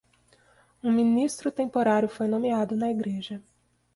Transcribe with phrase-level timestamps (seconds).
[0.81, 3.39] Um ministro temporário foi nomeado na igreja.